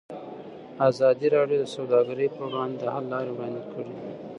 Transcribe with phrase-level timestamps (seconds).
[0.89, 3.93] ازادي راډیو د سوداګري پر وړاندې د حل لارې وړاندې کړي.